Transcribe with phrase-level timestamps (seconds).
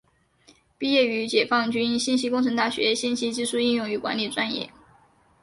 [0.79, 4.67] 毕业于解放军信息工程大学信息技术应用与管理专业。